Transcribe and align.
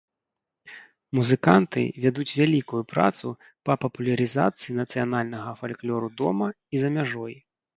Музыканты 1.17 1.81
вядуць 2.05 2.25
вялікую 2.41 2.81
працу 2.93 3.27
па 3.69 3.73
папулярызацыі 3.83 4.77
нацыянальнага 4.81 5.49
фальклору 5.61 6.07
дома 6.23 6.47
і 6.77 6.87
за 6.87 6.95
мяжой. 6.99 7.33